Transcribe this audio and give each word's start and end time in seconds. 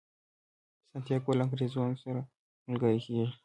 سانتیاګو 0.89 1.31
له 1.37 1.41
انګریز 1.45 1.73
سره 2.03 2.21
ملګری 2.69 2.99
کیږي. 3.05 3.27